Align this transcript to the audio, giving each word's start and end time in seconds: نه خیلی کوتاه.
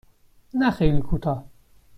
نه 0.53 0.71
خیلی 0.71 1.01
کوتاه. 1.01 1.45